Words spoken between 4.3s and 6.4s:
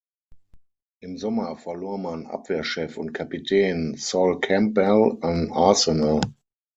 Campbell an Arsenal.